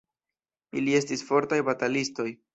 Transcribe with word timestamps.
Ili 0.81 0.95
estis 1.01 1.23
fortaj 1.29 1.61
batalistoj. 1.69 2.29